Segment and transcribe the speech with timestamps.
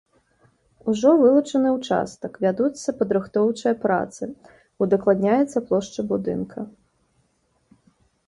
[0.91, 4.23] Ужо вылучаны ўчастак, вядуцца падрыхтоўчыя працы,
[4.85, 6.59] удакладняецца плошча будынка.